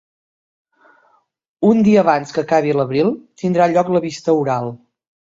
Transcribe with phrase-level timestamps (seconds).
[1.71, 3.11] Un dia abans que acabi l'abril
[3.41, 4.73] tindrà lloc la vista oral.